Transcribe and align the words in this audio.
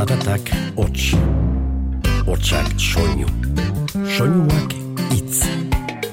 Zaratak 0.00 0.48
hots, 0.80 1.12
hotsak 2.24 2.68
soinu, 2.80 3.26
soinuak 4.08 4.72
itz. 5.12 5.42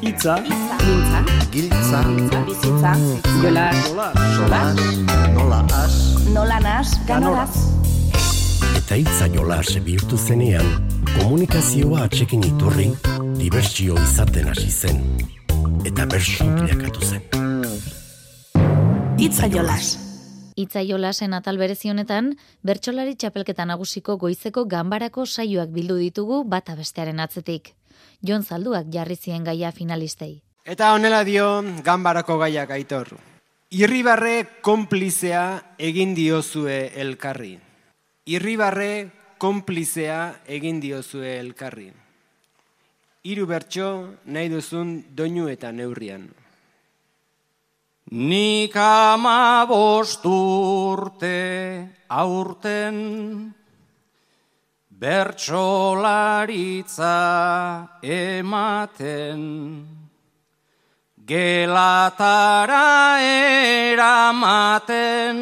Itza, 0.03 0.33
Mintza, 0.44 1.21
Giltza, 1.53 2.01
bizitza, 2.49 2.92
jola, 3.39 3.69
jola, 4.35 4.60
nola 5.31 5.60
as, 5.71 5.96
nola 6.33 6.60
nas, 6.60 6.99
ganoraz. 7.08 7.55
Eta 8.76 8.97
itza 8.99 9.29
jola 9.31 9.62
bihurtu 9.85 10.17
zenean, 10.17 10.67
komunikazioa 11.22 12.01
atxekin 12.10 12.44
iturri, 12.44 12.90
dibertsio 13.40 13.96
izaten 14.04 14.49
hasi 14.51 14.67
zen. 14.67 14.99
Eta 15.85 16.04
bersu 16.05 16.44
bilakatu 16.44 16.99
zen. 17.08 17.23
Itza 19.17 19.48
jolas. 19.48 20.06
Itza 20.58 20.81
jolasen 20.81 21.35
atal 21.38 21.59
berezi 21.61 21.91
honetan, 21.91 22.31
bertsolari 22.66 23.13
txapelketa 23.13 23.67
nagusiko 23.70 24.16
goizeko 24.17 24.63
ganbarako 24.66 25.27
saioak 25.30 25.70
bildu 25.70 25.99
ditugu 26.02 26.39
bata 26.49 26.73
bestearen 26.75 27.21
atzetik. 27.21 27.75
Jon 28.25 28.41
Zalduak 28.41 28.89
jarri 28.89 29.16
zien 29.16 29.45
gaia 29.45 29.70
finalistei. 29.71 30.41
Eta 30.66 30.95
honela 30.95 31.21
dio 31.23 31.61
ganbarako 31.85 32.39
gaiak 32.41 32.73
aitor. 32.73 33.13
Irribarre 33.70 34.61
konplizea 34.66 35.43
egin 35.77 36.16
diozue 36.17 36.80
elkarri. 37.05 37.53
Irribarre 38.25 38.91
konplizea 39.38 40.41
egin 40.58 40.81
diozue 40.81 41.38
elkarri. 41.38 41.91
Hiru 43.30 43.45
bertso 43.45 43.91
nahi 44.25 44.49
duzun 44.49 45.03
doinu 45.13 45.52
eta 45.53 45.69
neurrian. 45.71 46.25
Nik 48.09 48.75
ama 48.75 49.66
bosturte 49.67 51.35
aurten 52.07 53.53
bertsolaritza 54.88 57.19
ematen 58.02 59.41
gelatara 61.28 63.19
eramaten 63.91 65.38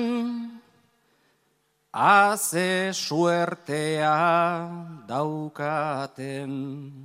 haze 1.94 2.92
suertea 2.92 4.18
daukaten. 5.08 7.05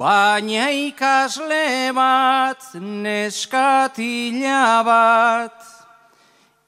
Baina 0.00 0.72
ikasle 0.72 1.92
bat, 1.92 2.62
neskatila 3.04 4.80
bat, 4.80 5.60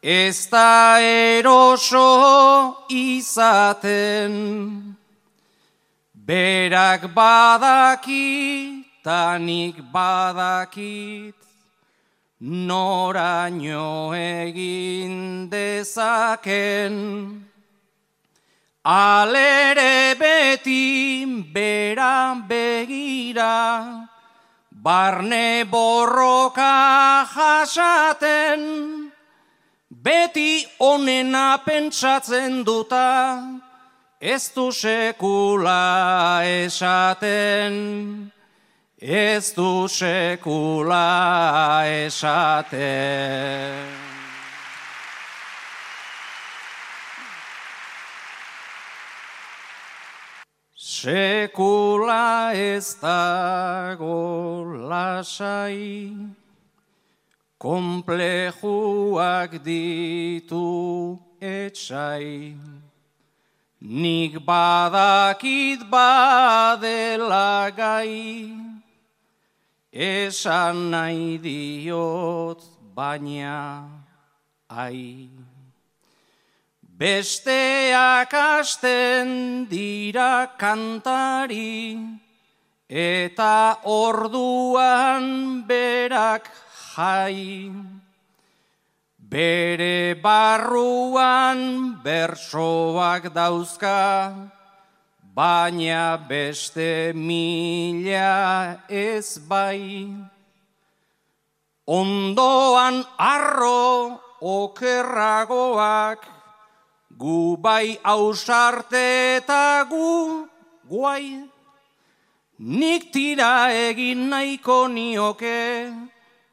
ez 0.03 0.51
da 0.53 1.01
eroso 1.01 2.77
izaten. 2.91 4.35
Berak 6.13 7.09
badaki, 7.15 8.85
tanik 9.03 9.81
badakit, 9.95 11.41
noraino 12.39 14.13
egin 14.13 15.49
dezaken. 15.49 17.52
Alere 18.85 20.17
beti 20.19 21.25
bera 21.55 22.35
begira, 22.49 24.09
barne 24.73 25.65
borroka 25.71 27.25
jasaten, 27.31 29.13
beti 29.89 30.67
onena 30.81 31.63
pentsatzen 31.65 32.65
duta, 32.65 33.61
ez 34.21 34.51
du 34.51 34.73
sekula 34.73 36.43
esaten, 36.43 38.33
ez 38.99 39.55
du 39.55 39.87
sekula 39.87 41.87
esaten. 41.87 44.12
Sekula 51.03 52.55
ez 52.55 52.95
dago 53.03 54.63
lasai, 54.87 56.15
komplejuak 57.59 59.51
ditu 59.67 61.19
etxai. 61.43 62.55
Nik 63.83 64.39
badakit 64.47 65.83
badela 65.91 67.75
gai, 67.75 68.55
esan 69.91 70.95
nahi 70.95 71.35
diot 71.43 72.63
baina 72.95 73.91
ai. 74.71 75.27
Besteak 76.93 78.35
asten 78.35 79.67
dira 79.67 80.53
kantari, 80.59 81.97
eta 82.89 83.81
orduan 83.89 85.65
berak 85.67 86.51
jai. 86.95 87.73
Bere 89.17 90.21
barruan 90.21 91.97
bersoak 92.05 93.33
dauzka, 93.33 94.53
baina 95.33 96.21
beste 96.29 97.17
mila 97.17 98.85
ez 98.89 99.41
bai. 99.49 100.13
Ondoan 101.89 103.03
arro 103.17 104.21
okerragoak, 104.39 106.42
gu 107.23 107.57
bai 107.57 107.99
ausarte 108.03 109.39
eta 109.39 109.87
gu 109.91 110.49
guai. 110.91 111.27
Nik 112.59 113.13
tira 113.15 113.71
egin 113.71 114.29
nahiko 114.31 114.87
nioke, 114.91 115.91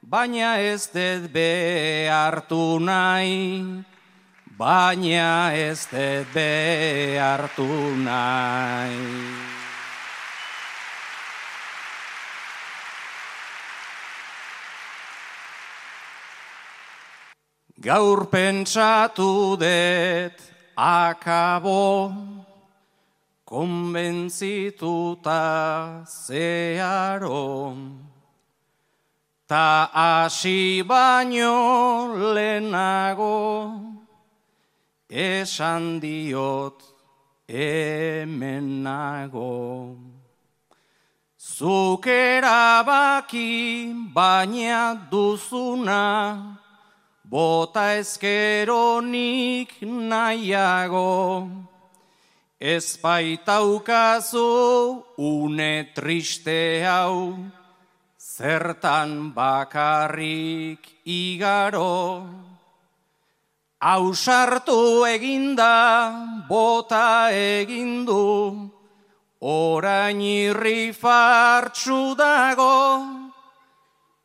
baina 0.01 0.51
ez 0.61 0.89
dut 0.93 1.25
behartu 1.33 2.79
nahi, 2.85 3.83
baina 4.61 5.53
ez 5.53 5.87
dut 5.91 6.33
behartu 6.33 7.69
nahi. 8.05 9.01
Gaur 17.79 18.27
pentsatu 18.27 19.31
dut 19.57 20.48
akabo, 20.79 22.07
konbentzituta 23.43 26.07
zeharo, 26.07 27.75
ta 29.45 29.89
hasi 29.91 30.79
baino 30.87 32.15
lehenago, 32.33 33.75
esan 35.09 35.99
diot 35.99 36.79
hemenago. 37.49 39.49
Zuk 41.37 42.07
erabaki 42.07 43.93
baina 44.13 44.95
duzuna, 45.11 46.57
bota 47.29 47.93
ezkeronik 48.01 49.81
nahiago. 49.85 51.49
Ez 52.59 52.97
baitaukazu 52.97 54.49
une 55.17 55.93
triste 55.93 56.83
hau, 56.83 57.37
zertan 58.17 59.31
bakarrik 59.33 60.89
igaro. 61.05 62.25
Ausartu 63.79 65.05
eginda, 65.07 66.11
bota 66.49 67.29
egindu, 67.31 68.73
orain 69.39 70.19
irri 70.19 70.91
fartsu 70.91 72.11
dago, 72.17 73.07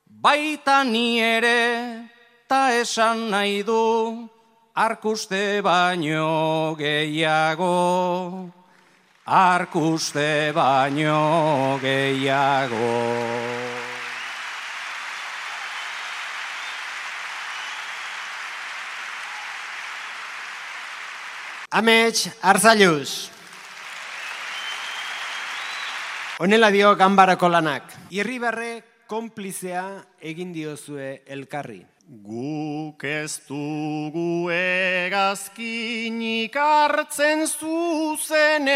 baita 0.08 0.82
ni 0.82 1.20
ere, 1.22 2.03
ta 2.48 2.74
esan 2.74 3.30
nahi 3.30 3.62
du, 3.62 4.28
arkuste 4.74 5.60
baino 5.62 6.74
gehiago, 6.78 8.50
arkuste 9.26 10.52
baino 10.52 11.78
gehiago. 11.82 12.92
Amets 21.74 22.28
Arzailuz. 22.40 23.30
Honela 26.38 26.70
dio 26.70 26.92
ganbarako 26.94 27.48
lanak. 27.50 27.90
Irribarre 28.14 28.84
konplizea 29.10 29.82
egin 30.22 30.52
diozue 30.54 31.24
elkarri. 31.26 31.80
Guk 32.04 33.00
ez 33.02 33.40
dugu 33.48 34.52
egazkinik 34.52 36.52
hartzen 36.52 37.48
zuzenean, 37.48 38.68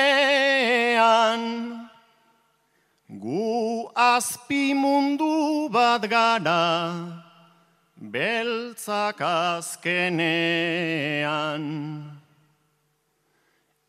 gu 3.07 3.93
azpi 3.93 4.73
mundu 4.73 5.69
bat 5.69 6.09
gara, 6.09 7.21
beltzak 8.01 9.21
azkenean. 9.21 10.25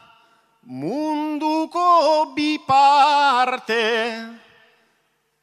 munduko 0.66 2.34
bi 2.34 2.58
parte 2.58 3.86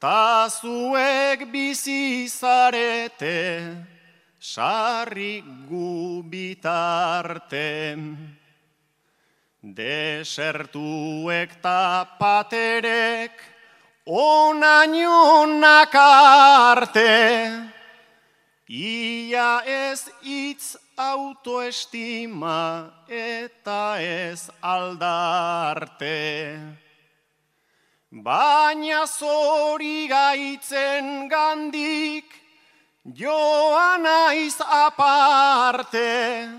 ta 0.00 0.49
zuek 0.50 1.46
bizi 1.52 2.26
zarete 2.26 3.87
sarri 4.40 5.44
gu 5.70 6.25
bitarte. 6.26 7.94
Desertuek 9.62 11.62
ta 11.62 12.02
paterek 12.19 13.31
onainonak 14.06 15.94
arte 15.94 17.77
Ia 18.68 19.64
ez 19.64 20.12
itz 20.20 20.76
autoestima 21.00 22.92
eta 23.08 23.96
ez 23.96 24.50
aldarte. 24.60 26.60
Baina 28.12 29.06
zori 29.06 30.04
gaitzen 30.08 31.30
gandik 31.32 32.28
joan 33.16 34.04
aiz 34.04 34.60
aparte. 34.60 36.52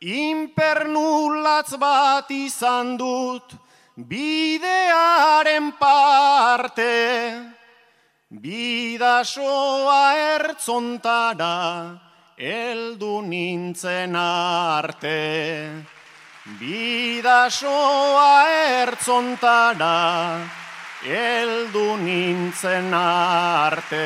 Impernulatz 0.00 1.76
bat 1.76 2.30
izan 2.30 2.96
dut 2.96 3.52
bidearen 4.00 5.72
parte. 5.76 7.57
Bidasoa 8.30 10.12
ertzontara, 10.36 11.98
eldu 12.36 13.22
nintzen 13.24 14.12
arte. 14.14 15.72
Bidasoa 16.60 18.44
ertzontara, 18.84 20.44
eldu 21.08 21.96
nintzen 21.96 22.92
arte. 22.92 24.04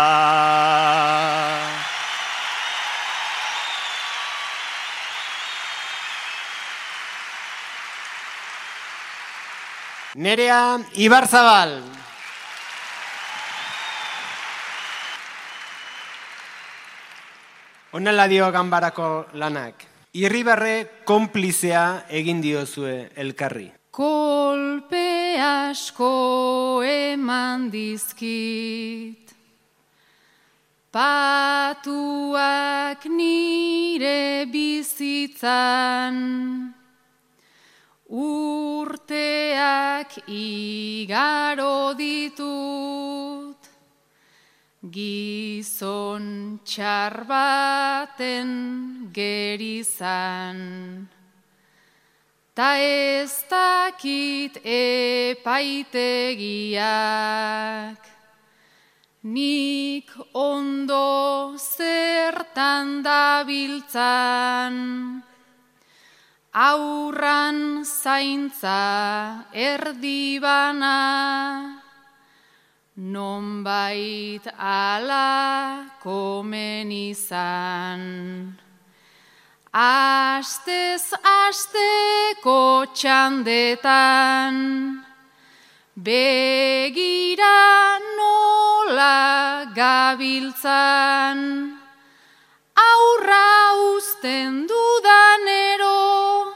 Nerea 10.14 10.78
Ibarzabal. 11.00 11.80
Honela 17.92 18.28
dio 18.28 18.50
ganbarako 18.52 19.26
lanak. 19.34 19.84
Irribarre 20.12 21.04
konplizea 21.08 22.04
egin 22.08 22.40
diozue 22.44 23.08
elkarri. 23.16 23.70
Kolpe 23.92 25.36
asko 25.36 26.80
eman 26.80 27.68
dizkit, 27.68 29.28
patuak 30.88 31.84
nire 33.04 34.48
bizitzan, 34.48 36.16
urteak 38.08 40.24
igaro 40.24 41.92
ditut, 41.92 43.60
gizon 44.88 46.56
txarbaten 46.64 48.48
gerizan. 49.12 51.11
Ta 52.54 52.76
ez 52.76 53.32
dakit 53.48 54.60
epaitegiak. 54.60 56.12
Nik 59.24 60.12
ondo 60.36 61.56
zertan 61.56 63.00
dabiltzan, 63.06 64.76
aurran 66.52 67.84
zaintza 67.88 69.48
erdibana, 69.54 71.00
nonbait 72.96 74.44
ala 74.58 75.88
komen 76.04 76.92
izan. 76.92 78.61
Astez 79.72 81.16
asteko 81.24 82.84
txandetan, 82.92 84.58
begira 85.96 87.96
nola 88.18 89.64
gabiltzan, 89.72 91.40
aurra 92.76 93.48
usten 93.96 94.68
dudanero, 94.68 96.52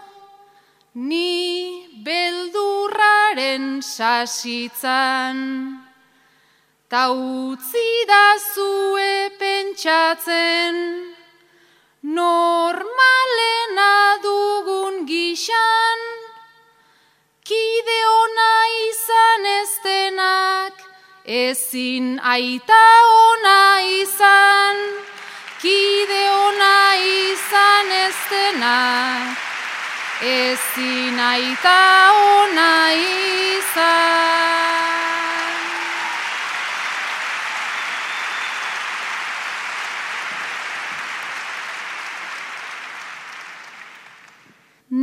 ni 0.92 1.88
beldurraren 2.04 3.80
sasitzan, 3.80 5.40
ta 6.90 7.08
utzi 7.16 8.04
da 8.04 8.36
zue 8.52 9.32
pentsatzen, 9.40 11.15
normalena 12.06 13.92
dugun 14.22 15.06
gixan, 15.10 16.00
kide 17.42 17.98
ona 18.06 18.52
izan 18.86 19.46
ez 19.58 19.72
denak, 19.84 20.74
ezin 21.26 22.20
aita 22.22 22.84
ona 23.26 23.82
izan, 23.98 24.78
kide 25.58 26.22
ona 26.30 26.78
izan 26.94 27.90
ez 28.06 28.18
denak, 28.30 29.36
ezin 30.22 31.18
aita 31.18 31.78
ona 32.14 32.72
izan. 32.94 34.85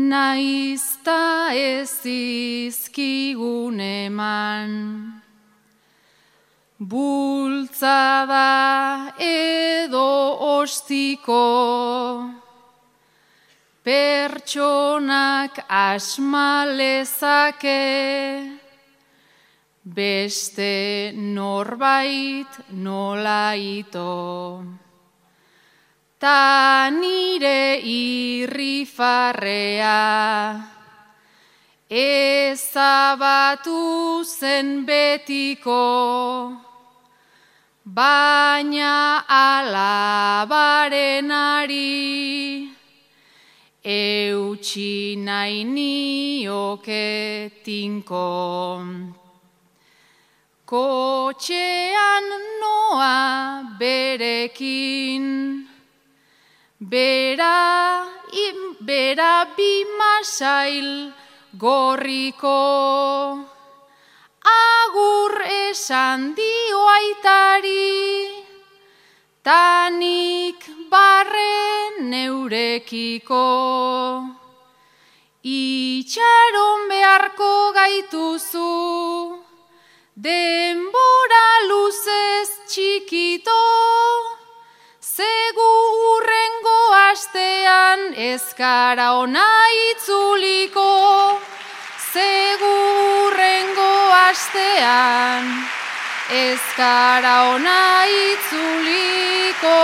Naizta 0.04 1.56
ez 1.56 2.04
izkigun 2.04 3.80
eman, 3.80 4.72
bultzada 6.92 9.16
edo 9.16 10.04
ostiko, 10.60 11.40
pertsonak 13.88 15.64
asmalezake, 15.70 17.80
beste 19.84 21.14
norbait 21.16 22.52
nola 22.72 23.56
ito 23.56 24.83
ta 26.24 26.88
nire 26.88 27.84
irrifarrea 27.84 29.12
ezabatu 31.92 33.80
zen 34.24 34.88
betiko 34.88 35.84
baina 37.84 38.96
alabarenari 39.28 40.32
eutxi 43.84 45.20
nahi 45.28 45.60
nioke 45.76 47.08
tinko. 47.66 48.32
Kotxean 50.66 52.28
noa 52.62 53.76
berekin, 53.78 55.63
Bera, 56.92 58.04
im, 58.34 58.76
bera 58.82 59.48
bi 59.56 59.86
masail 59.98 61.14
gorriko, 61.56 62.60
agur 64.44 65.34
esan 65.48 66.36
dio 66.36 66.82
aitari, 66.96 68.28
tanik 69.48 70.68
barre 70.92 72.04
neurekiko. 72.12 73.48
Itxaron 75.40 76.90
beharko 76.92 77.54
gaituzu, 77.80 78.72
denbora 80.20 81.48
luzez 81.70 82.50
txikito, 82.68 83.62
astean 88.14 88.16
ezkara 88.16 89.14
ona 89.14 89.46
itzuliko, 89.92 91.40
Zegu 92.14 92.76
urrengo 93.28 94.12
astean 94.30 95.46
ezkara 96.30 97.54
ona 97.56 98.06
itzuliko. 98.06 99.80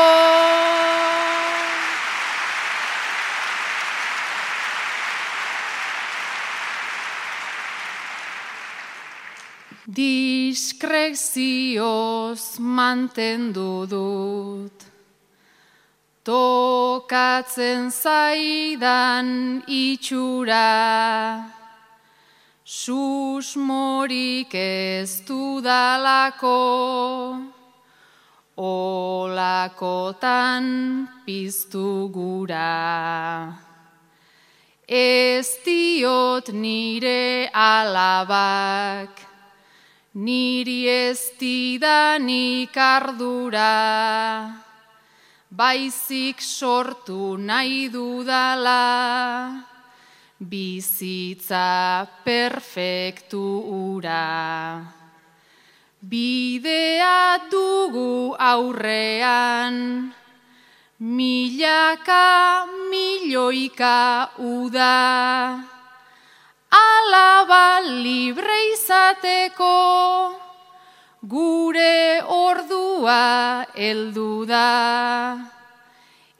Diskrezioz 9.87 11.29
mantendu 12.59 13.85
dut 13.89 14.88
tokatzen 16.23 17.91
zaidan 17.91 19.63
itxura, 19.67 21.43
susmorik 22.65 24.53
ez 24.53 25.21
dudalako, 25.27 26.57
olakotan 28.59 30.65
piztu 31.25 32.11
gura. 32.11 33.55
Ez 34.89 35.47
diot 35.63 36.51
nire 36.51 37.49
alabak, 37.53 39.15
niri 40.13 40.89
ez 40.89 41.31
didanik 41.39 42.75
ardura, 42.75 44.58
baizik 45.59 46.39
sortu 46.39 47.35
nahi 47.35 47.91
dudala, 47.91 49.59
bizitza 50.39 52.07
perfektu 52.23 53.43
ura. 53.67 54.79
Bidea 55.99 57.51
dugu 57.51 58.39
aurrean, 58.39 59.75
milaka 61.03 62.63
milioika 62.87 64.31
uda, 64.39 65.59
alaba 66.71 67.83
libre 67.83 68.59
izateko, 68.71 69.75
gure 71.21 72.21
ordua 72.23 73.65
heldu 73.75 74.45
da. 74.47 75.37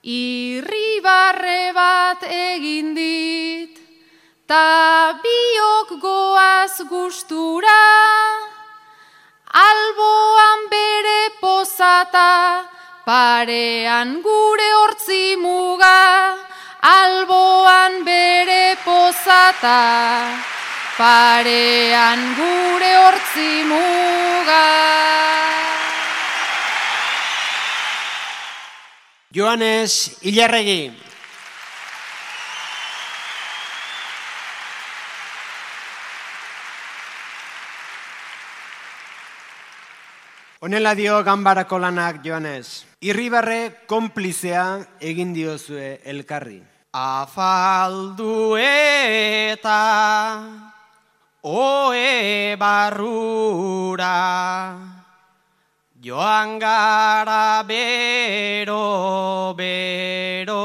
Irribarre 0.04 1.74
bat 1.76 2.24
egin 2.24 2.94
dit, 2.96 3.76
ta 4.48 5.20
biok 5.20 6.00
goaz 6.00 6.80
gustura, 6.88 7.82
alboan 9.52 10.70
bere 10.72 11.22
pozata, 11.42 12.64
parean 13.04 14.22
gure 14.24 14.70
hortzi 14.80 15.36
muga, 15.36 16.38
alboan 16.80 18.06
bere 18.08 18.78
pozata 18.86 20.59
parean 21.00 22.36
gure 22.36 22.92
hortzi 23.00 23.52
muga. 23.64 24.64
Joanes 29.32 30.20
Ilarregi. 30.28 30.92
Honela 40.60 40.92
dio 41.00 41.22
ganbarako 41.24 41.80
lanak 41.80 42.20
joanez. 42.26 42.84
Irribarre 43.00 43.86
konplizea 43.88 44.66
egin 45.00 45.32
diozue 45.38 46.02
elkarri. 46.04 46.60
Afaldu 46.92 48.58
eta 48.60 49.78
oe 51.44 52.56
barrura 52.60 54.12
joan 56.02 56.60
gara 56.60 57.64
bero 57.64 59.54
beroan 59.56 60.60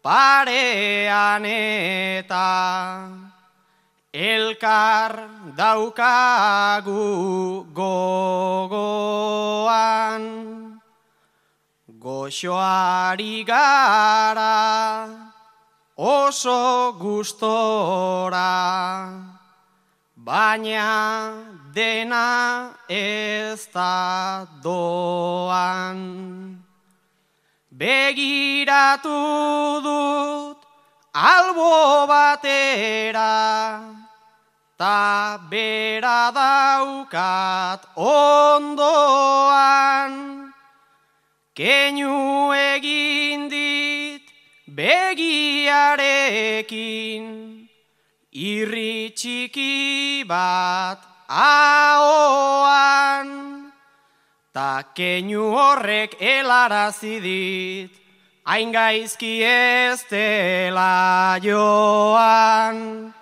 parean 0.05 1.49
eta 1.49 3.09
Elkar 4.13 5.17
daukagu 5.57 6.93
gogoan. 7.73 8.85
Goxoari 11.89 13.41
gara 13.49 15.09
oso 15.97 16.93
gustora 17.01 18.53
baina 20.17 21.50
dena 21.75 22.75
ez 22.89 23.67
da 23.73 24.47
doan. 24.63 25.99
Begiratu 27.71 29.21
dut 29.83 30.59
albo 31.15 32.07
batera, 32.07 33.83
ta 34.77 35.39
bera 35.51 36.31
daukat 36.35 37.87
ondoan. 37.97 39.33
Keinu 41.55 42.53
egin 42.53 43.49
dit 43.49 44.23
begiarekin, 44.67 45.67
Irri 48.31 49.11
txiki 49.11 50.25
bat 50.29 51.10
ahoan, 51.31 53.29
ta 54.53 54.83
keinu 54.95 55.55
horrek 55.55 56.19
elarazi 56.19 57.21
dit, 57.23 57.91
hain 58.45 58.73
gaizki 58.75 59.45
ez 59.47 60.03
dela 60.11 61.39
joan. 61.39 63.15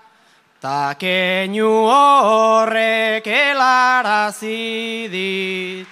Ta 0.60 0.94
keinu 0.98 1.86
horrek 1.86 3.26
elarazi 3.26 5.08
dit, 5.12 5.86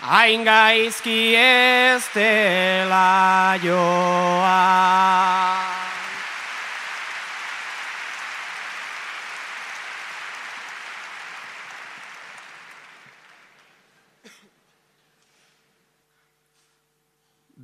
hain 0.00 0.44
gaizki 0.46 1.34
ez 1.36 2.04
dela 2.14 3.58
joan. 3.62 5.57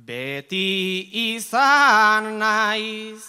Beti 0.05 1.09
izan 1.33 2.37
naiz, 2.37 3.25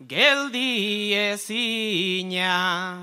geldi 0.00 1.12
ezina, 1.12 2.96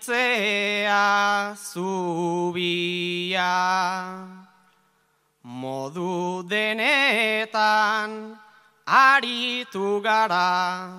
zubia. 1.58 3.50
Modu 5.46 6.42
denetan 6.42 8.34
aritu 8.82 10.02
gara, 10.02 10.90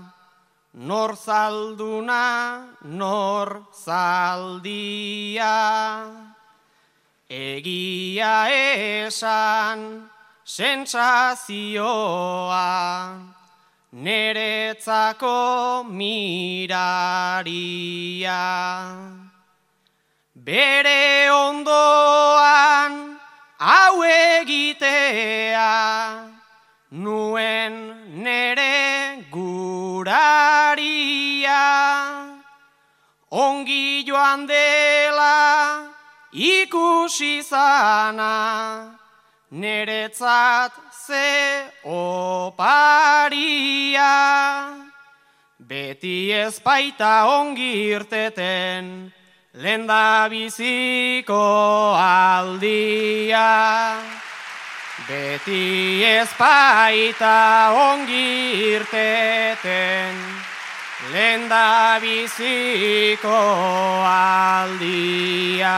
nor 0.88 1.20
zalduna, 1.20 2.64
nor 2.88 3.68
zaldia. 3.76 5.52
Egia 7.28 8.48
esan, 9.04 10.08
sentsazioa, 10.48 11.52
neretzako 13.92 15.84
miraria. 15.92 16.72
Bere 20.40 21.28
ondoan, 21.36 23.17
hau 23.60 24.04
egitea 24.04 25.68
nuen 26.92 27.74
nere 28.24 29.26
guraria. 29.32 30.78
Ongi 33.30 34.04
joan 34.08 34.48
dela 34.48 35.84
ikusi 36.32 37.42
zana 37.42 38.96
neretzat 39.52 40.72
ze 41.08 41.66
oparia. 41.84 42.96
Beti 45.60 46.32
ezpaita 46.32 47.26
ongi 47.26 47.90
irteten 47.92 49.12
lenda 49.58 50.30
biziko 50.30 51.98
aldia. 51.98 53.98
Beti 55.08 56.04
ezpaita 56.04 57.72
ongi 57.74 58.74
irteten, 58.74 60.16
lenda 61.14 61.98
biziko 62.02 63.38
aldia. 64.06 65.78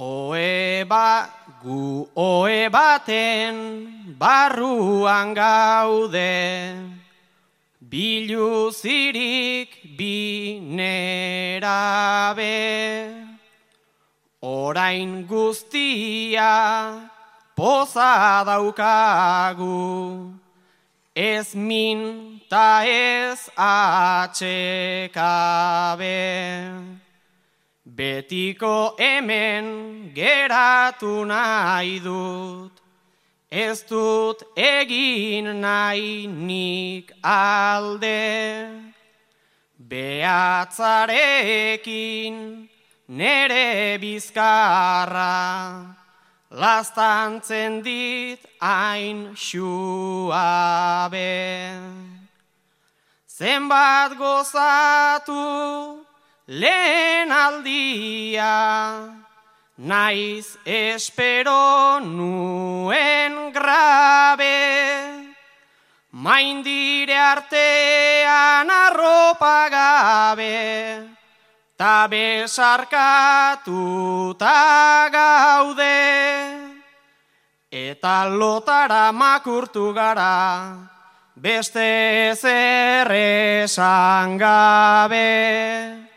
Oe 0.00 0.80
ba, 0.88 1.28
gu 1.60 2.08
oe 2.16 2.72
baten 2.72 4.16
barruan 4.16 5.34
gaude, 5.36 6.72
biluzirik 7.84 9.68
binerabe. 9.98 10.88
Orain 14.40 15.28
guztia 15.28 16.96
poza 17.54 18.40
daukagu, 18.48 20.32
ez 21.12 21.54
min 21.54 22.40
ta 22.48 22.88
ez 22.88 23.50
atxekabe. 23.52 24.40
Betiko 28.00 28.96
hemen 28.96 30.08
geratu 30.14 31.26
nahi 31.28 32.00
dut, 32.00 32.72
ez 33.52 33.82
dut 33.84 34.40
egin 34.56 35.60
nahi 35.60 36.26
nik 36.26 37.12
alde. 37.22 38.70
Beatzarekin 39.76 42.68
nere 43.20 43.98
bizkarra, 44.00 45.84
lastantzen 46.48 47.84
dit 47.84 48.40
hain 48.62 49.36
xuabe. 49.36 51.20
Zenbat 53.28 54.16
gozatu, 54.16 55.99
lehen 56.50 57.30
aldia, 57.30 59.06
naiz 59.78 60.58
espero 60.66 62.00
nuen 62.02 63.52
grabe, 63.54 65.30
maindire 66.10 67.14
artean 67.14 68.66
arropa 68.66 69.70
gabe, 69.70 71.06
ta 71.78 72.08
besarkatuta 72.10 73.70
gaude, 75.14 76.02
eta 77.70 78.26
lotara 78.26 79.12
makurtu 79.14 79.94
gara, 79.94 80.74
beste 81.36 82.34
zer 82.34 83.06
esan 83.14 84.36
gabe. 84.36 86.09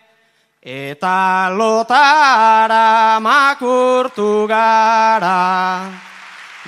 Eta 0.63 1.51
lotara 1.51 3.19
makurtu 3.19 4.47
gara, 4.47 5.91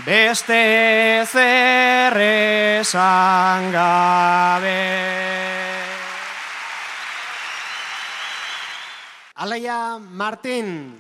beste 0.04 1.24
zer 1.24 2.12
esan 2.20 3.72
gabe. 3.72 4.84
Alaia 9.40 9.96
Martin. 9.98 11.00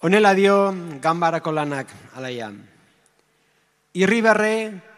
Honela 0.00 0.32
dio 0.32 0.72
ganbarako 1.04 1.52
lanak, 1.52 1.92
alaia. 2.16 2.48
Irribarre 3.92 4.56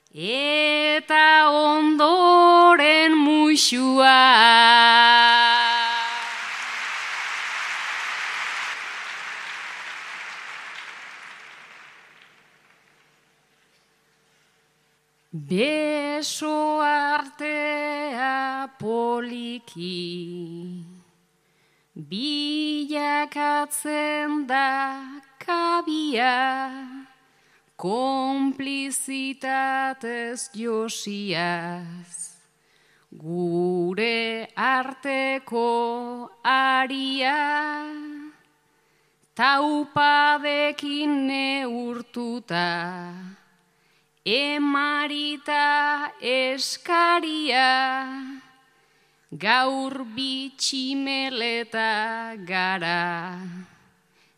eta 0.09 1.49
ondoren 1.53 3.13
muxua. 3.13 4.17
Beso 15.37 16.81
artea 16.81 18.65
poliki 18.79 20.81
Bilakatzen 21.93 24.47
da 24.47 24.97
kabia 25.37 27.05
Komplizitatez 27.75 30.49
josiaz. 30.57 32.33
Gure 33.13 34.47
arteko 34.55 36.31
aria 36.41 37.85
Taupadekin 39.35 41.27
neurtuta 41.29 43.37
emarita 44.27 46.11
eskaria, 46.19 47.71
gaur 49.31 50.03
bitximeleta 50.15 52.35
gara, 52.43 53.39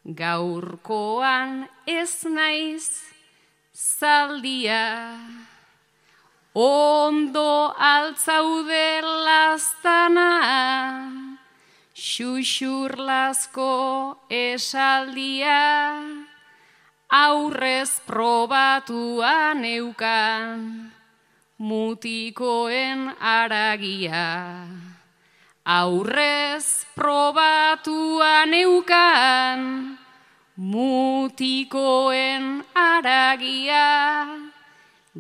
gaurkoan 0.06 1.65
ez 1.88 2.21
naiz 2.30 3.02
zaldia, 3.73 5.17
ondo 6.54 7.73
altzaude 7.73 9.02
lastana, 9.02 10.30
xuxurlazko 11.97 13.73
esaldia, 14.30 16.29
aurrez 17.10 18.02
probatuan 18.06 19.65
eukan 19.65 20.93
mutikoen 21.58 23.17
aragia. 23.17 24.69
Aurrez 25.65 26.86
probatuan 26.93 28.54
eukan 28.54 29.60
mutikoen 30.56 32.43
aragia. 32.78 33.89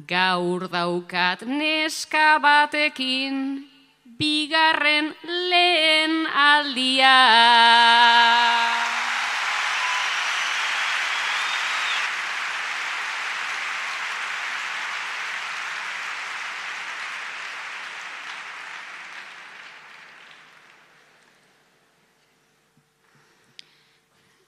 Gaur 0.05 0.69
daukat 0.69 1.41
neska 1.41 2.37
batekin 2.37 3.65
bigarren 4.05 5.17
lehen 5.25 6.29
aldia. 6.29 7.17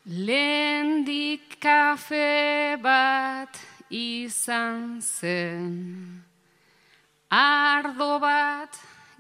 Lehendik 0.04 1.62
kafe 1.62 2.76
bat 2.82 3.54
izan 3.92 5.00
zen, 5.00 6.24
ardo 7.30 8.18
bat 8.20 8.74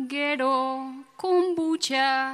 gero 0.08 0.90
kumbutxa, 1.22 2.34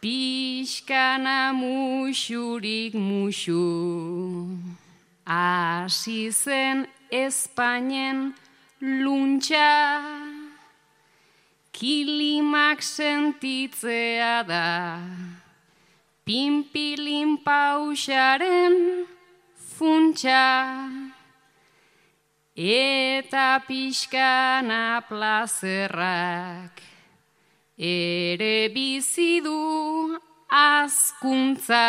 pixkana 0.00 1.50
musurik 1.50 2.94
musu, 2.94 4.58
hasi 5.26 6.30
zen 6.30 6.86
Espainen 7.10 8.32
luntxa, 8.80 9.74
kilimak 11.72 12.80
sentitzea 12.80 14.46
da, 14.46 15.08
pinpilin 16.28 17.38
pausaren 17.40 18.74
funtsa, 19.56 20.84
eta 22.52 23.46
pixkana 23.64 25.00
plazerrak, 25.08 26.82
ere 27.80 28.68
bizidu 28.76 30.20
azkuntza. 30.52 31.88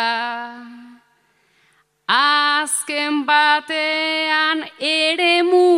Azken 2.08 3.22
batean 3.28 4.64
ere 4.80 5.42
mu, 5.44 5.68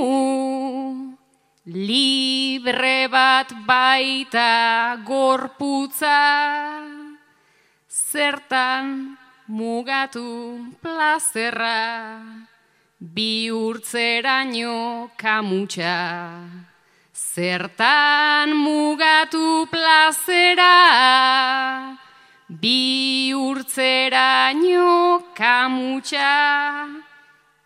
libre 1.66 3.08
bat 3.10 3.50
baita 3.66 5.02
gorputza, 5.02 6.91
zertan 7.92 9.18
mugatu 9.48 10.72
plazerra, 10.80 12.24
bi 12.98 13.50
urtzeraino 13.52 15.10
kamutxa. 15.20 15.98
Zertan 17.12 18.56
mugatu 18.56 19.68
plazera, 19.68 20.72
bi 22.48 23.32
urtzeraino 23.36 25.20
kamutxa, 25.36 26.32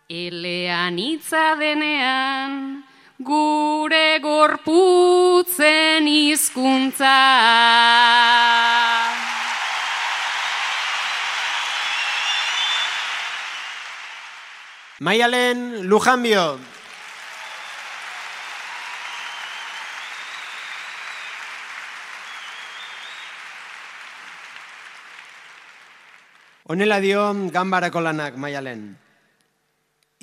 elean 0.09 0.99
itza 0.99 1.55
denean, 1.55 2.83
gure 3.23 4.19
gorputzen 4.19 6.03
hizkuntza. 6.03 7.15
Maialen 14.99 15.85
Lujanbio. 15.85 16.57
Honela 26.65 26.97
dio 26.99 27.29
ganbarako 27.53 28.01
lanak 28.01 28.41
Maialen. 28.41 28.97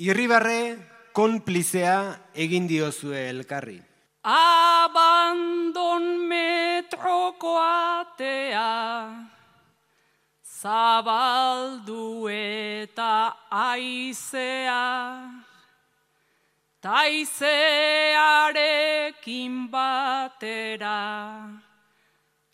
Irribarre 0.03 0.75
konplizea 1.15 2.19
egin 2.35 2.67
diozue 2.67 3.29
elkarri. 3.29 3.79
Abandon 4.27 6.03
metroko 6.27 7.55
atea, 7.63 8.67
zabaldu 10.65 12.25
eta 12.25 13.37
aizea, 13.51 15.29
taizearekin 16.81 19.69
batera, 19.69 21.61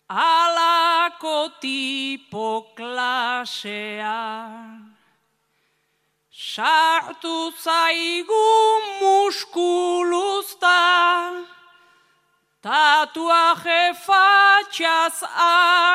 alako 0.08 1.48
tipo 1.60 2.74
klasea. 2.76 4.20
Sartu 6.28 7.52
zaigu 7.64 8.48
muskuluzta, 9.00 10.80
tatuaje 12.60 13.96
fatxaz 14.04 15.24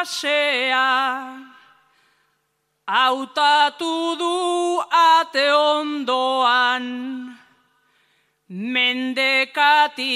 asea. 0.01 1.57
Autatu 2.88 4.15
du 4.17 4.80
ate 4.89 5.52
ondoan, 5.52 7.36
mendekati 8.47 10.15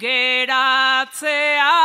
geratzea. 0.00 1.76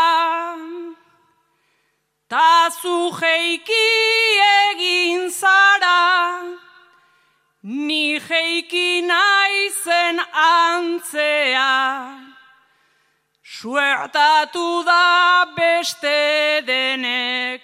Tazu 2.28 3.12
jeiki 3.14 3.86
egin 4.72 5.30
zara, 5.30 6.42
Ni 7.62 8.20
jeiki 8.20 9.06
naizen 9.08 10.20
antzea, 10.34 11.72
suertatu 13.42 14.84
da 14.84 15.46
beste 15.56 16.62
denek, 16.66 17.62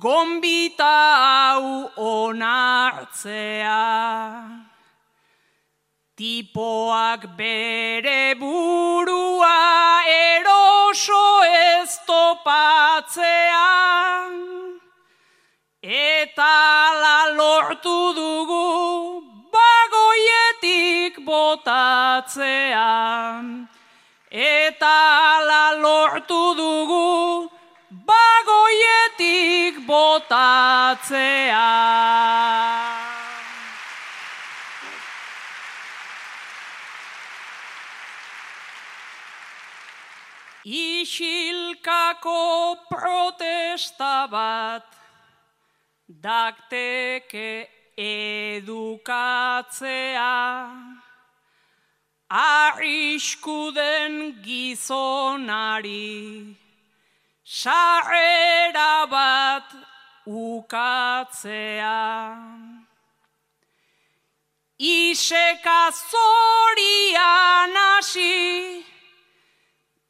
gombita 0.00 0.96
hau 1.20 1.92
onartzea. 1.96 3.80
Tipoak 6.16 7.22
bere 7.36 8.34
burua 8.40 9.60
eroso 10.08 11.24
ez 11.44 11.92
topatzean, 12.08 13.60
Eta 15.82 16.56
la 17.02 17.32
lortu 17.36 18.12
dugu 18.16 18.66
bagoietik 19.52 21.24
botatzea. 21.24 22.90
Eta 24.30 25.40
la 25.48 25.64
lortu 25.80 26.42
dugu 26.54 27.49
botatzea. 30.00 31.68
Isilkako 40.64 42.40
protesta 42.88 44.28
bat 44.30 44.88
dakteke 46.06 47.50
edukatzea, 47.96 48.76
arriskuden 52.40 54.14
gizonari, 54.44 56.10
sarrera 57.50 59.10
bat 59.10 59.66
ukatzea. 60.24 61.98
Iseka 64.78 65.90
zorian 66.10 67.74
hasi, 67.74 68.84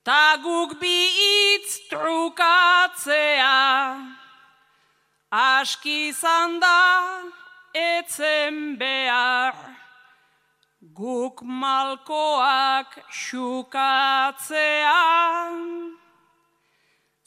taguk 0.04 0.78
bi 0.80 0.98
itz 1.56 1.88
trukatzea, 1.88 3.56
aski 5.32 6.08
izan 6.12 6.60
da 6.60 6.82
etzen 7.72 8.76
behar, 8.78 9.56
guk 10.94 11.42
malkoak 11.42 12.90
xukatzean. 13.10 14.30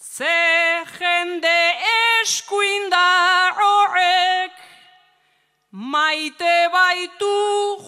Ze 0.03 0.83
jende 0.99 1.59
eskuindar 2.19 3.53
horrek, 3.55 4.51
maite 5.71 6.69
baitu 6.71 7.37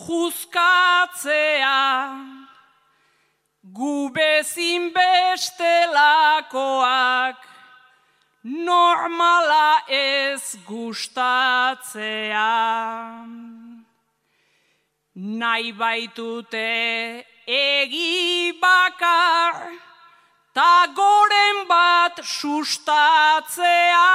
juzkatzea, 0.06 1.84
gu 3.78 4.10
bezin 4.16 4.94
bestelakoak, 4.96 6.16
normala 8.44 9.84
ez 9.88 10.56
gustatzea. 10.66 12.56
Nahi 15.16 15.72
baitute 15.74 17.26
egi 17.46 18.54
bakar, 18.62 19.56
ta 20.56 20.88
goren 20.98 21.58
bat 21.68 22.16
sustatzea. 22.24 24.12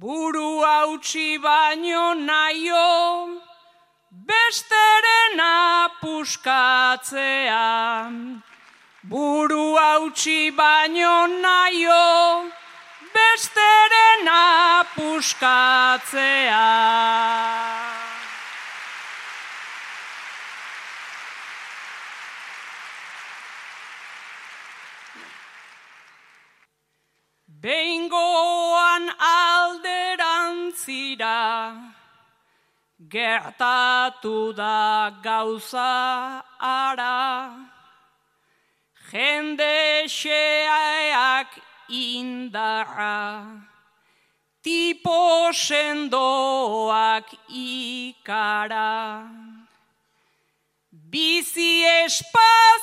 Buru 0.00 0.50
hautsi 0.66 1.38
baino 1.38 2.06
naio, 2.28 2.88
besterena 4.28 5.54
puskatzea 6.00 7.64
buru 9.08 9.76
hautsi 9.78 10.50
baino 10.50 11.26
naio, 11.42 12.50
besteren 13.14 14.28
apuskatzea. 14.34 15.46
Behingoan 27.66 29.10
alderantzira, 29.18 31.74
gertatu 33.10 34.54
da 34.54 35.10
gauza 35.20 36.44
ara, 36.60 37.56
jende 39.10 40.06
xeak 40.06 41.58
indarra, 41.90 43.66
tipo 44.62 45.50
sendoak 45.50 47.26
ikara. 47.50 49.26
Bizi 51.10 51.82
espazioa 52.04 52.75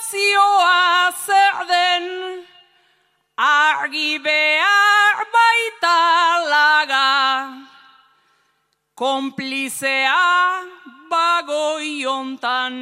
konplizea 8.95 10.61
bagoiontan, 11.09 12.75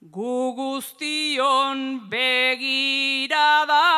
gu 0.00 0.54
guztion 0.56 2.08
begirada, 2.08 3.88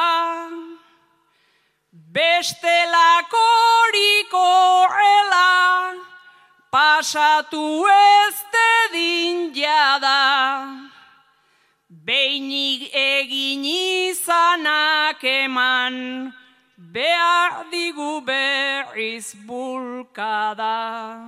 bestelakoriko 2.14 4.50
ela, 5.14 5.94
pasatu 6.72 7.86
ez 7.86 8.36
dedin 8.54 9.54
jada. 9.54 10.20
Beinik 11.90 12.90
egin 12.94 13.64
izanak 13.64 15.22
eman, 15.22 16.32
behar 16.92 17.70
digu 17.70 18.26
berriz 18.26 19.34
bulkada. 19.46 21.18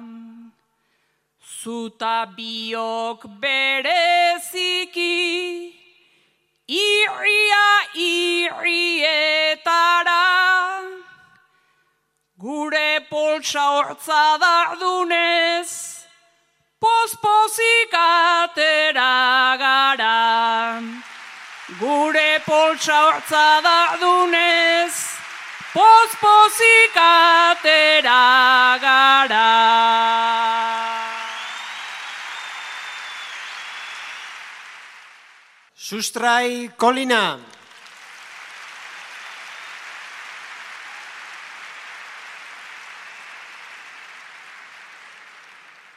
Zuta 1.62 2.26
biok 2.36 3.26
bereziki, 3.42 5.18
irria 6.66 7.68
irrietara, 7.94 9.60
gure 12.36 13.00
poltsa 13.10 13.64
hortza 13.74 14.38
dardunez, 14.42 15.70
pospozik 16.82 17.94
atera 17.94 19.56
gara. 19.62 20.82
Gure 21.78 22.30
poltsa 22.44 22.96
hortza 23.06 23.60
da 23.62 23.82
dunez, 25.74 26.12
pospozik 26.20 26.96
atera 26.96 28.78
gara. 28.80 29.52
Sustrai 35.74 36.70
kolina. 36.76 37.38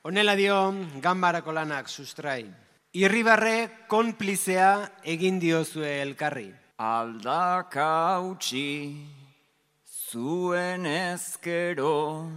Honela 0.03 0.35
dio 0.35 0.73
ganbarako 1.01 1.51
lanak 1.51 1.89
sustrai. 1.89 2.45
Irribarre 2.93 3.87
konplizea 3.87 5.01
egin 5.03 5.39
diozue 5.39 6.01
elkarri. 6.01 6.53
Aldaka 6.77 8.19
utzi 8.19 9.24
zuen 10.15 10.85
ezkero, 10.87 12.31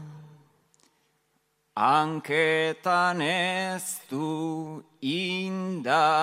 hanketan 1.77 3.23
ez 3.23 4.03
du 4.11 4.83
indarrik, 5.01 6.19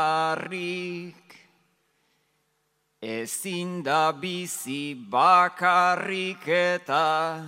ezin 2.99 3.83
da 3.87 4.11
bizi 4.11 4.99
bakarrik 5.09 6.43
eta 6.47 7.39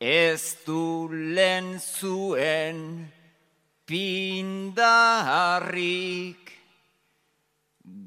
ez 0.00 0.56
du 0.66 1.08
lehen 1.12 1.78
zuen 1.78 3.12
pindarrik. 3.86 4.98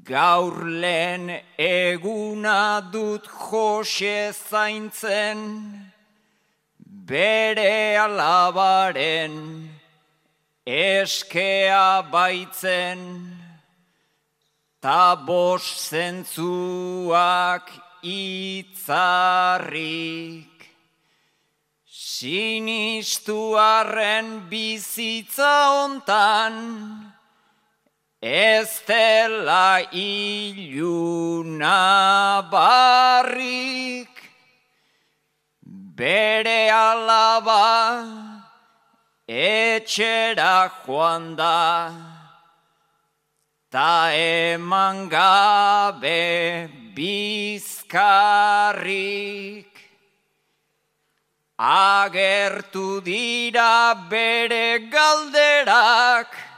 Gaur 0.04 0.64
lehen 0.66 1.30
eguna 1.56 2.80
dut 2.92 3.26
jose 3.26 4.32
zaintzen, 4.32 5.38
bere 7.06 7.96
alabaren 7.96 9.36
eskea 10.66 12.02
baitzen, 12.10 13.38
ta 14.80 15.14
bos 15.14 15.62
zentzuak 15.90 17.70
itzarrik. 18.02 18.92
Sinistuaren 22.22 23.06
bizitza 24.50 25.54
hontan, 25.74 27.11
ez 28.22 28.82
dela 28.86 29.82
iluna 29.90 31.72
barrik, 32.48 34.14
bere 35.66 36.70
alaba 36.70 38.06
etxera 39.26 40.70
joan 40.86 41.34
da, 41.34 41.90
ta 43.70 44.12
eman 44.14 45.08
gabe 45.08 46.70
bizkarrik. 46.94 47.72
Agertu 51.58 53.00
dira 53.02 53.94
bere 54.10 54.78
galderak, 54.90 56.51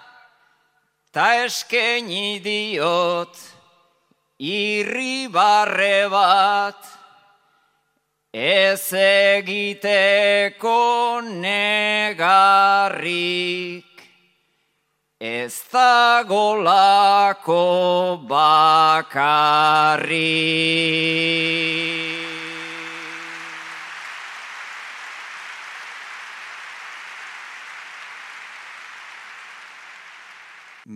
ta 1.14 1.29
eskeni 1.46 2.42
diot 2.42 3.38
irribarre 4.42 6.11
bat, 6.11 6.83
ez 8.35 8.83
egiteko 8.98 10.74
negarrik, 11.38 12.42
ez 15.22 15.55
dagolako 15.70 17.62
bakarrik. 18.27 20.14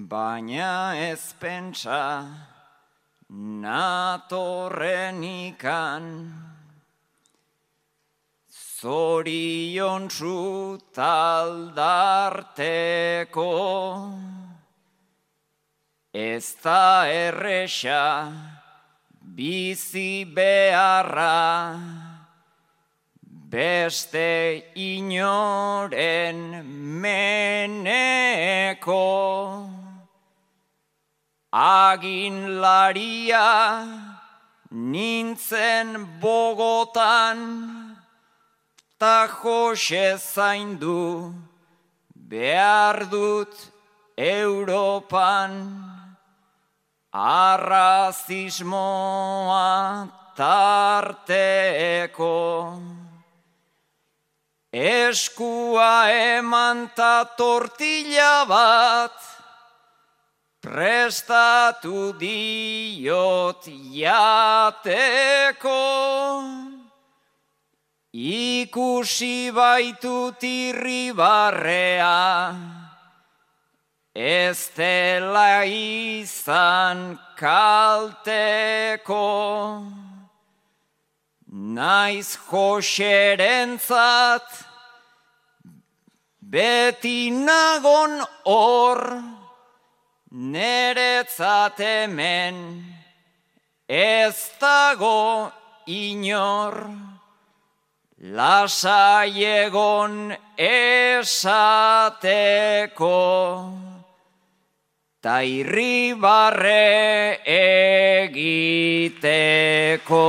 Baina 0.09 0.97
ez 0.97 1.37
pentsa 1.37 2.25
natorren 3.29 5.21
ikan. 5.21 6.33
Zorion 8.49 10.09
taldarteko 10.97 11.69
Ez 16.15 16.57
da 16.63 17.05
erresa 17.05 18.33
bizi 19.21 20.25
beharra. 20.25 21.77
Beste 23.51 24.63
inoren 24.75 26.65
meneko 27.03 29.05
Agin 31.53 32.61
laria 32.61 33.87
nintzen 34.71 36.21
bogotan, 36.21 37.97
ta 38.99 39.27
jose 39.27 40.19
zaindu 40.19 41.33
behar 42.13 43.09
dut 43.09 43.55
Europan, 44.19 45.85
arrazismoa 47.13 50.09
tarteko. 50.37 52.37
Eskua 54.71 56.11
eman 56.13 56.91
ta 56.95 57.25
tortilla 57.25 58.45
bat, 58.45 59.38
prestatu 60.61 62.13
diot 62.19 63.69
jateko, 63.95 65.79
ikusi 68.13 69.51
baitut 69.55 70.43
irribarrea, 70.43 72.19
ez 74.15 74.71
dela 74.75 75.65
izan 75.65 77.19
kalteko. 77.39 79.27
Naiz 81.49 82.37
joserentzat, 82.51 84.49
beti 86.43 87.31
nagon 87.33 88.21
hor, 88.45 89.38
neretzat 90.31 91.79
hemen, 91.79 92.85
ez 93.89 94.51
dago 94.61 95.51
inor. 95.87 96.91
Lasai 98.19 99.45
egon 99.45 100.35
esateko 100.59 101.39
ta 105.21 105.43
irribarre 105.43 107.41
egiteko. 108.27 110.27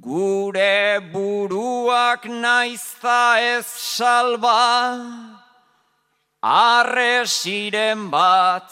gure 0.00 1.00
buruak 1.12 2.24
naizta 2.24 3.40
ez 3.40 3.66
salba 3.66 4.58
arresiren 6.42 8.10
bat 8.10 8.68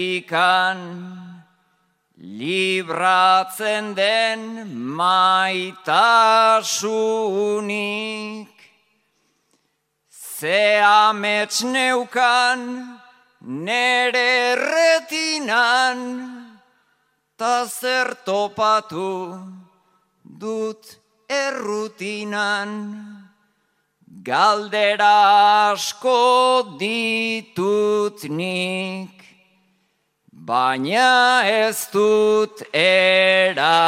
libratzen 2.17 3.95
den 3.95 4.41
maitasunik. 4.95 6.51
Ze 10.09 10.81
amets 10.81 11.61
neukan 11.63 12.99
nere 13.41 14.55
retinan, 14.55 16.50
ta 17.41 17.65
zer 17.65 18.09
topatu 18.23 19.33
dut 20.41 20.83
errutinan. 21.25 22.69
Galdera 24.27 25.17
asko 25.73 26.77
ditut 26.77 28.19
nik, 28.29 29.15
baina 30.31 31.41
ez 31.49 31.79
dut 31.89 32.61
erantzunik. 32.77 33.81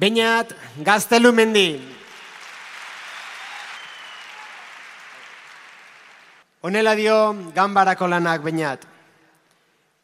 Beinat, 0.00 0.48
gaztelu 0.80 1.30
mendi. 1.32 1.99
Honela 6.60 6.92
dio, 6.92 7.32
ganbarako 7.56 8.04
lanak 8.04 8.42
beinat. 8.44 8.82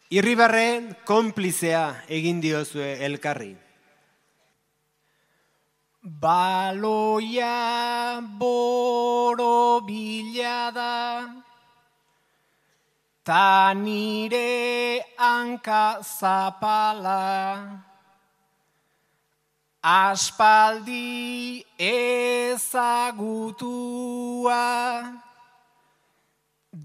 Irribarre 0.09 0.97
konplizea 1.05 2.07
egin 2.09 2.41
diozue 2.41 2.97
elkarri. 3.05 3.53
Baloia 6.01 7.53
boro 8.39 9.81
bilada, 9.85 11.29
ta 13.27 13.75
nire 13.75 15.03
hanka 15.19 16.01
zapala, 16.01 17.85
aspaldi 19.83 21.67
ezagutua, 21.77 22.87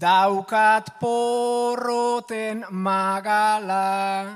daukat 0.02 0.98
porroten 0.98 2.66
magala, 2.74 4.26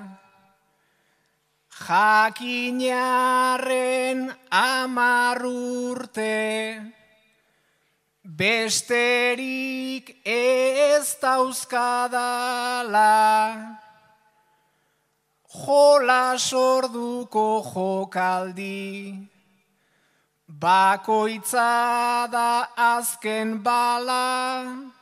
jakinaren 1.75 3.11
amarrurte, 4.55 6.39
besterik 8.23 10.15
ez 10.23 11.19
dauzkadala, 11.19 13.11
jola 15.51 16.39
sorduko 16.39 17.67
jokaldi, 17.73 19.19
bakoitza 20.47 22.31
da 22.31 22.71
azken 22.95 23.59
bala, 23.67 24.95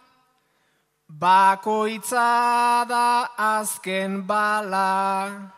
Bakoitza 1.20 2.84
da 2.88 3.28
azken 3.38 4.26
bala, 4.26 5.52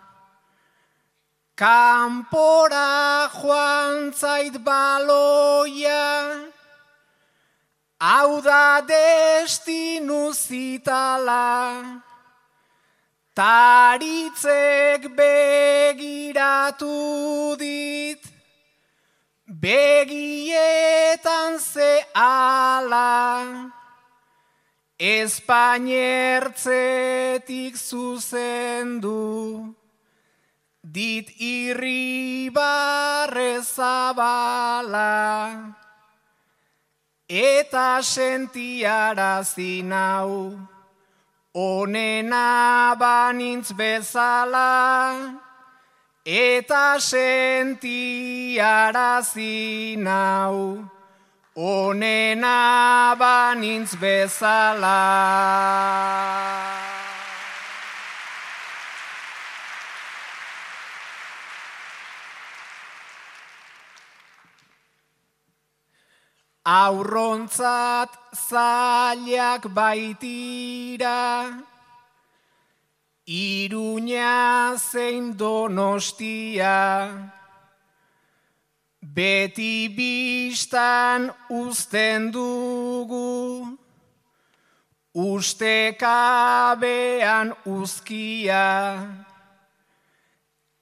kanpora 1.57 3.31
joan 3.33 4.13
zait 4.13 4.63
baloia, 4.63 6.45
hau 7.99 8.43
da 8.43 8.83
destinu 8.83 10.35
zitala, 10.35 12.03
taritzek 13.35 15.09
begiratu 15.17 16.87
dit, 17.57 18.21
begietan 19.49 21.59
ze 21.59 22.05
ala. 22.13 23.76
Espainertzetik 24.97 27.77
zuzendu, 27.77 29.77
dit 30.81 31.29
irri 31.37 32.49
barrezabala, 32.49 33.77
eta 37.29 38.01
sentiara 38.01 39.45
zinau, 39.45 40.57
onena 41.53 42.97
banintz 42.97 43.77
bezala, 43.77 45.37
eta 46.25 46.97
sentiara 46.99 49.21
zinau, 49.21 50.96
onena 51.57 53.17
banintz 53.19 53.97
bezala. 53.97 55.01
Aurrontzat 66.67 68.11
zailak 68.35 69.69
baitira, 69.71 71.63
Iruña 73.27 74.77
zein 74.77 75.39
donostia, 75.39 77.33
beti 79.17 79.89
bistan 79.97 81.33
uzten 81.49 82.29
dugu, 82.33 83.65
ustekabean 85.17 86.37
uzkia, 87.65 88.67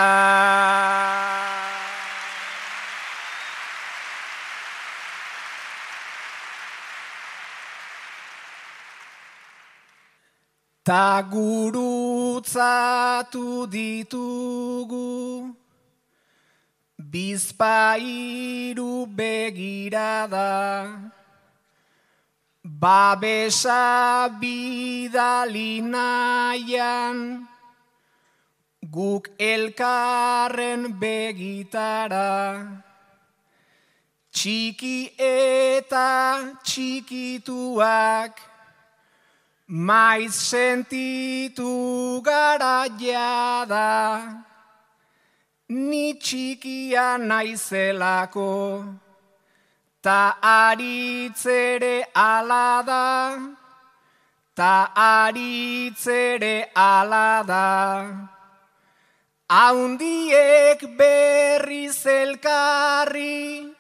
Ta 10.85 11.21
gurutzatu 11.33 12.45
ditugu 13.67 15.09
Bizpairu 17.11 18.93
begirada 19.09 20.51
Babesa 22.80 24.28
bidalinayan 24.41 25.88
Guk 28.95 29.30
elkarren 29.39 30.99
begitara. 30.99 32.67
Txiki 34.36 35.15
eta 35.17 36.11
txikituak 36.63 38.36
Maiz 39.67 40.36
sentitu 40.36 42.21
gara 42.21 42.86
jada, 43.01 44.45
ni 45.69 46.13
txikia 46.13 47.17
naizelako, 47.17 48.86
ta 50.05 50.37
aritzere 50.39 52.05
alada, 52.13 53.41
ta 54.53 54.93
aritzere 54.93 56.69
alada. 56.75 58.29
Haundiek 59.49 60.79
berri 60.99 61.89
zelkarri, 61.89 63.73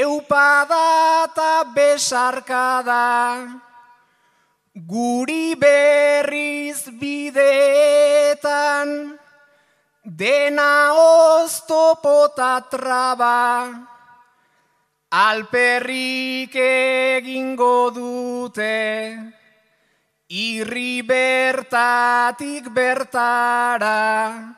eupada 0.00 1.28
eta 1.28 1.64
besarkada, 1.76 3.04
Guri 4.72 5.52
berriz 5.60 6.88
bideetan, 6.96 8.88
dena 10.08 10.72
oztopota 10.96 12.64
traba, 12.72 13.91
alperrik 15.12 16.56
egingo 16.56 17.90
dute, 17.92 19.18
irri 20.28 21.02
bertatik 21.04 22.72
bertara, 22.72 24.56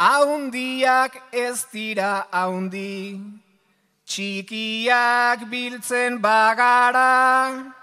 haundiak 0.00 1.20
ez 1.32 1.66
dira 1.68 2.14
haundi, 2.32 3.20
txikiak 4.08 5.44
biltzen 5.52 6.16
bagara, 6.24 7.76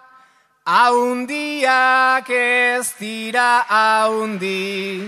Aundiak 0.68 2.28
ez 2.28 2.92
dira 3.00 3.64
aundi, 3.72 5.08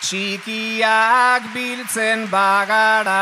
txikiak 0.00 1.52
biltzen 1.52 2.24
bagara. 2.32 3.20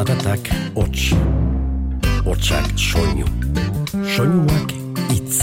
Zaratak 0.00 0.48
hots, 0.72 1.10
hotsak 2.24 2.68
soinu, 2.72 3.26
soinuak 4.08 4.70
itz. 5.12 5.42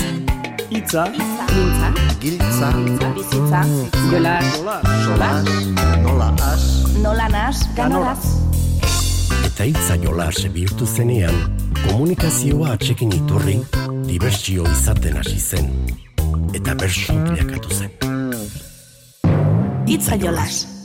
Itza, 0.73 1.03
Giltza, 2.17 2.71
bizitza, 3.13 3.59
jolas, 4.09 4.47
solas, 5.05 5.45
nola 6.01 6.31
as, 6.41 6.63
Nola 7.03 7.27
nas, 7.29 7.59
ganoraz. 7.77 8.23
Eta 9.45 9.67
hitza 9.69 9.99
jolas 10.01 10.41
bihurtu 10.55 10.89
zenean, 10.89 11.37
komunikazioa 11.83 12.71
atxekin 12.79 13.13
iturri, 13.13 13.59
dibertsio 14.09 14.65
izaten 14.71 15.19
hasi 15.21 15.37
zen. 15.37 15.69
Eta 16.57 16.73
bersu 16.73 17.13
bilakatu 17.27 17.77
zen. 17.77 17.93
Itza 19.85 20.17
jolas. 20.17 20.76